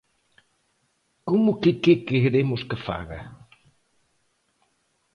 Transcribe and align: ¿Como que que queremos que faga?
¿Como 1.27 1.51
que 1.61 1.71
que 1.83 1.93
queremos 2.07 2.61
que 2.69 2.77
faga? 2.87 3.21